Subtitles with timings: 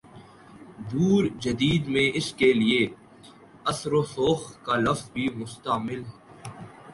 [0.91, 2.87] دور جدید میں اس کے لیے"
[3.65, 6.19] اثرورسوخ کا لفظ بھی مستعمل ہے۔